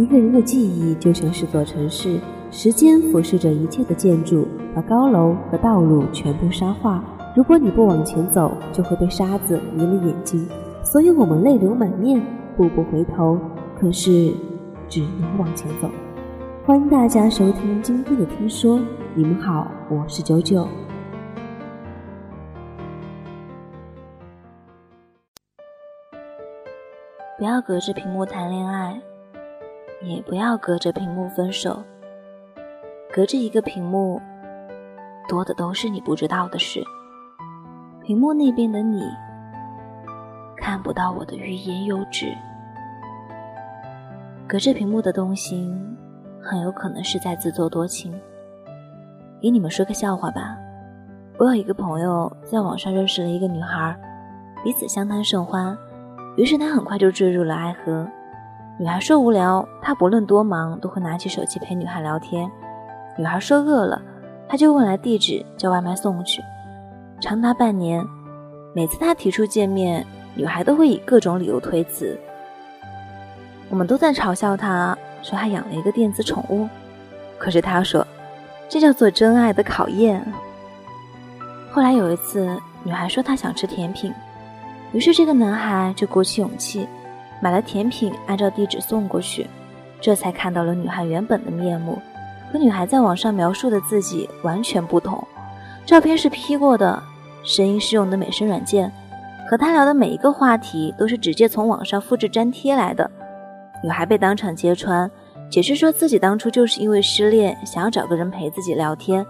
[0.00, 2.18] 一个人的记忆就像是座城市，
[2.50, 7.04] 时间俯视着一切的建筑，把高楼和道路全部沙化。
[7.36, 10.48] 如果你不往前走，就会被沙子迷了眼睛。
[10.82, 12.18] 所以我们泪流满面，
[12.56, 13.38] 步步回头，
[13.78, 14.32] 可是
[14.88, 15.90] 只能往前走。
[16.64, 18.80] 欢迎大家收听今天的听说，
[19.14, 20.66] 你们好，我是九九。
[27.36, 28.98] 不要隔着屏幕谈恋爱，
[30.02, 31.82] 也不要隔着屏幕分手。
[33.12, 34.20] 隔着一个屏幕，
[35.28, 36.82] 多的都是你不知道的事。
[38.02, 39.02] 屏幕那边的你，
[40.56, 42.34] 看不到我的欲言又止。
[44.48, 45.96] 隔着屏幕的动心，
[46.40, 48.12] 很有可能是在自作多情。
[49.40, 50.56] 给你们说个笑话吧，
[51.38, 53.96] 我有一个朋友在网上认识了一个女孩，
[54.62, 55.76] 彼此相谈甚欢。
[56.36, 58.06] 于是他很快就坠入了爱河。
[58.80, 62.50] 女孩说无聊，他不论多忙都会拿起手机陪女孩聊天。
[63.14, 64.00] 女孩说饿了，
[64.48, 66.42] 他就问来地址，叫外卖送去。
[67.20, 68.02] 长达半年，
[68.74, 72.18] 每次他提出见面，女孩都会以各种理由推辞。
[73.68, 76.66] 我们都在嘲笑他，说他养了一个电子宠物。
[77.36, 78.06] 可是他说，
[78.66, 80.24] 这叫做真爱的考验。
[81.70, 84.10] 后来有一次，女孩说她想吃甜品。
[84.92, 86.88] 于是，这个男孩就鼓起勇气，
[87.40, 89.46] 买了甜品，按照地址送过去。
[90.00, 91.98] 这才看到了女孩原本的面目，
[92.52, 95.22] 和女孩在网上描述的自己完全不同。
[95.84, 97.02] 照片是 P 过的，
[97.42, 98.90] 声音是用的美声软件，
[99.50, 103.10] 和他聊的每一个话题都是直接从网上复制粘贴来的。
[103.82, 105.10] 女孩被当场揭穿，
[105.50, 109.26] 解释说自己当初就是因为失恋，想要找个人陪自己聊天，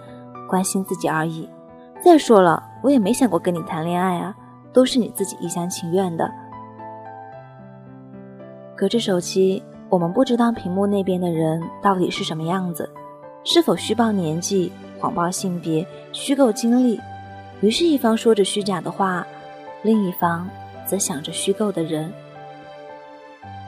[0.49, 1.49] 关心自己而已。
[2.01, 4.35] 再说了，我也没想过跟你谈恋爱啊。
[4.73, 6.31] 都是你自己一厢情愿的。
[8.81, 12.89] 隔着手机，我们不知道屏幕那边的人到底是什么样子，
[13.45, 16.99] 是否虚报年纪、谎报性别、虚构经历。
[17.61, 19.27] 于是，一方说着虚假的话，
[19.83, 20.49] 另一方
[20.87, 22.11] 则想着虚构的人。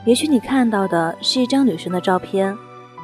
[0.03, 2.57] 也许你看到的是一张女生的照片，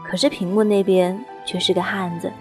[0.03, 1.15] 可是屏幕那边
[1.45, 2.31] 却是个汉子。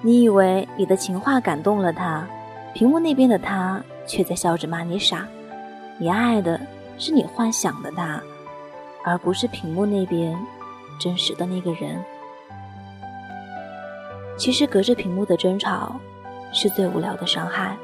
[0.00, 2.24] 你以为你的情话感动了他，
[2.72, 3.82] 屏幕那边的他。
[4.06, 5.26] 却在笑着骂你傻，
[5.96, 6.60] 你爱的
[6.98, 8.22] 是你幻想的他，
[9.04, 10.36] 而不是屏幕那边
[10.98, 12.02] 真实的那个人。
[14.36, 15.94] 其实，隔着屏幕的争吵
[16.52, 17.76] 是最无聊的伤害。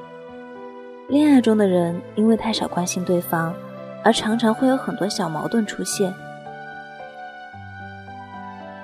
[1.08, 3.54] 恋爱中的人因为太少关心对方，
[4.03, 6.12] 而常常会有很多小矛盾出现。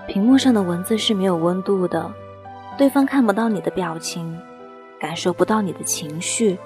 [0.06, 2.08] 屏幕上的文字是没有温度的，
[2.76, 4.38] 对方看不到你的表情，
[5.00, 6.58] 感受不到你的情绪。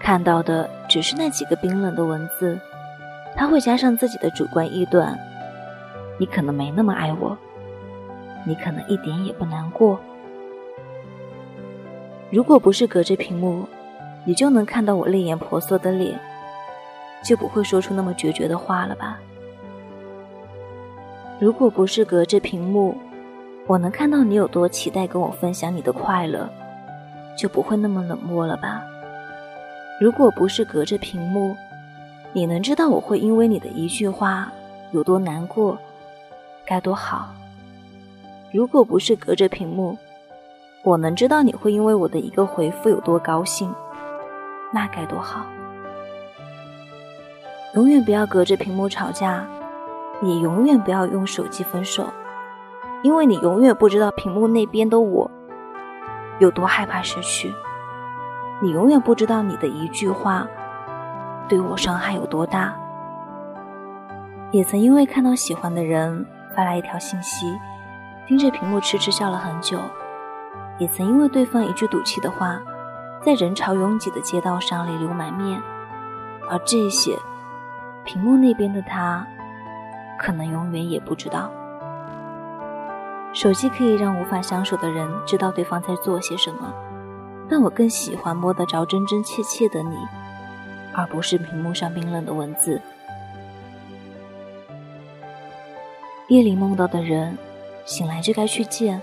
[0.00, 2.58] 看到的只是那几个冰冷的文字，
[3.36, 5.18] 他会加上自己的主观臆断。
[6.18, 7.36] 你可能没那么爱我，
[8.46, 9.98] 你可能一点也不难过。
[12.30, 13.66] 如果不是隔着屏幕，
[14.24, 16.18] 你就能看到我泪眼婆娑的脸，
[17.24, 19.18] 就不会说出那么决绝的话了吧？
[21.40, 22.96] 如果不是隔着屏幕，
[23.66, 26.48] 我能看到你有多期待跟我分享你的快乐，
[27.36, 28.82] 就不会那么冷漠了吧？
[30.00, 31.56] 如果不是隔着屏幕，
[32.34, 34.50] 你能知道我会因为你的一句话
[34.92, 35.78] 有多难过，
[36.64, 37.28] 该多好。
[38.52, 39.98] 如果不是隔着屏幕，
[40.82, 43.72] 我能知道你会因为我的一个回复有多高兴，
[44.72, 45.44] 那该多好。
[47.74, 49.46] 永远不要隔着屏幕吵架，
[50.22, 52.06] 也永远不要用手机分手，
[53.02, 55.30] 因为你永远不知道屏幕那边的我
[56.38, 57.52] 有多害怕失去。
[58.62, 60.46] 你永远不知道你的一句话
[61.48, 62.74] 对我伤害有多大。
[64.50, 67.58] 也曾因为看到喜欢的人发来一条信息，
[68.26, 69.78] 盯着屏幕痴痴笑了很久。
[70.78, 72.60] 也曾因为对方一句赌气的话，
[73.22, 75.60] 在人潮拥挤的街道上泪流满面。
[76.50, 77.16] 而这些，
[78.04, 79.26] 屏幕那边的他，
[80.18, 81.50] 可能永远也不知道。
[83.32, 86.72] 手机可以让无法相守的人知道对方在做些什么。
[87.48, 89.96] 但我更喜欢摸得着真真切切的你，
[90.94, 92.80] 而不是屏幕上冰冷的文字。
[96.28, 97.36] 夜里梦到的人，
[97.84, 99.00] 醒来就该去见，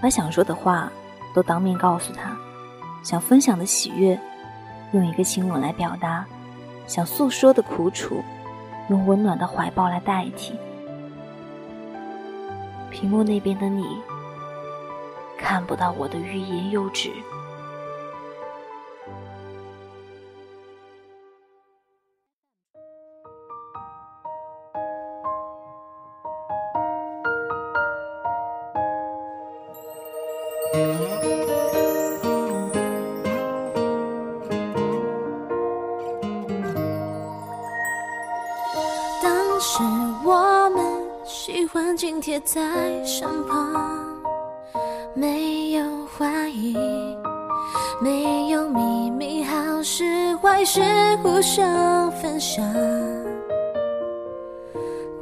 [0.00, 0.90] 把想说的话
[1.34, 2.36] 都当面告诉他，
[3.02, 4.18] 想分享的喜悦，
[4.92, 6.24] 用一个亲吻来表达，
[6.86, 8.22] 想诉说的苦楚，
[8.88, 10.54] 用温暖的怀抱来代替。
[12.90, 13.86] 屏幕那边的你，
[15.36, 17.10] 看不到我的欲言又止。
[30.72, 30.80] 当
[39.60, 39.82] 时
[40.24, 40.84] 我们
[41.24, 42.60] 喜欢紧贴在
[43.04, 44.22] 身旁，
[45.12, 45.82] 没有
[46.16, 46.76] 怀疑，
[48.00, 50.04] 没有秘密，好事
[50.36, 50.80] 坏事
[51.24, 52.64] 互相分享。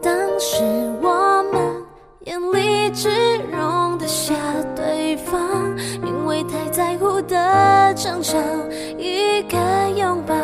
[0.02, 0.62] 当时
[1.00, 1.86] 我们
[2.24, 3.08] 眼里只
[3.50, 4.34] 容得下
[4.76, 5.74] 对对方，
[6.04, 8.36] 因为太在乎的争吵，
[8.98, 9.56] 一个
[9.96, 10.34] 拥抱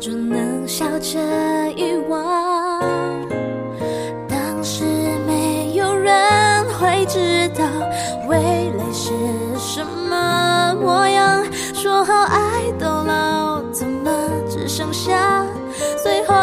[0.00, 1.20] 就能笑着
[1.76, 2.80] 遗忘。
[4.28, 4.82] 当时
[5.24, 6.12] 没有人
[6.70, 7.64] 会知道
[8.28, 8.36] 未
[8.76, 9.12] 来是
[9.56, 14.10] 什么模样，说好爱到老，怎么
[14.50, 15.46] 只剩下
[16.02, 16.34] 最后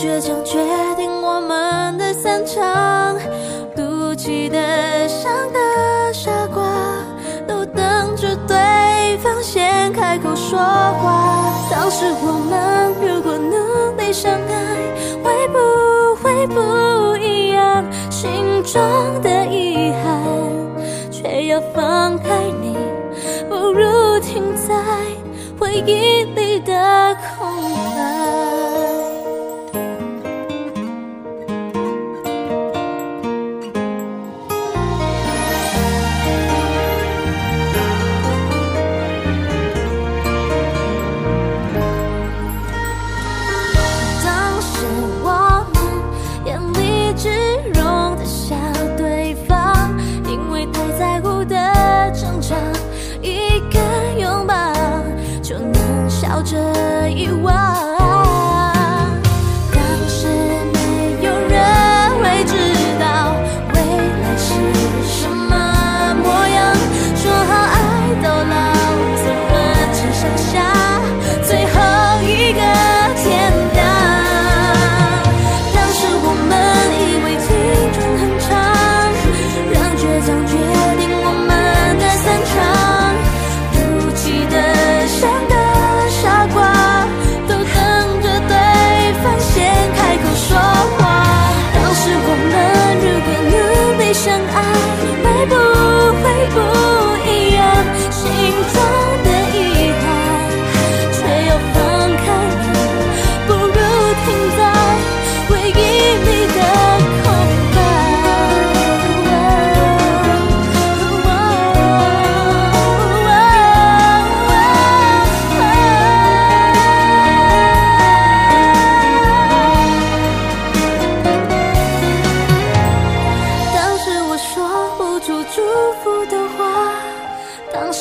[0.00, 0.56] 倔强决
[0.96, 3.14] 定我们的散场。
[3.76, 4.56] 赌气的、
[5.06, 5.58] 像个
[6.10, 6.64] 傻瓜，
[7.46, 11.52] 都等着对方先开口说话。
[11.70, 14.78] 当时我们如果努力相爱，
[15.22, 17.84] 会不会不一样？
[18.08, 18.80] 心中
[19.20, 22.28] 的遗憾，却要放开
[22.62, 22.74] 你，
[23.50, 24.74] 不如停在
[25.58, 26.24] 回忆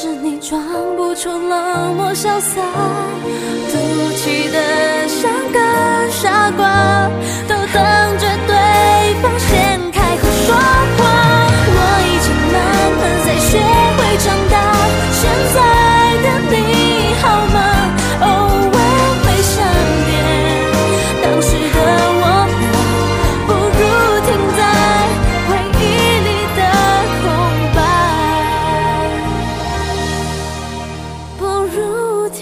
[0.01, 0.63] 是你装
[0.95, 2.61] 不出冷漠潇洒，
[3.69, 3.77] 赌
[4.15, 4.57] 气的
[5.09, 5.59] 像个
[6.09, 7.11] 傻瓜，
[7.49, 7.83] 都等
[8.17, 8.28] 着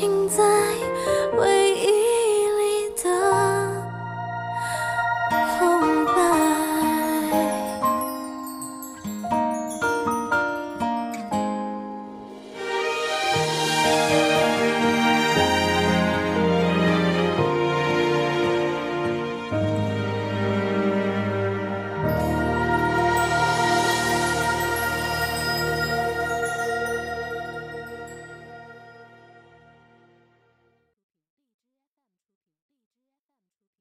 [0.07, 0.56] 停在